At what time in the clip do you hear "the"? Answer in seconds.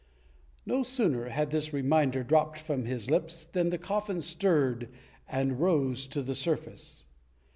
3.69-3.77, 6.23-6.33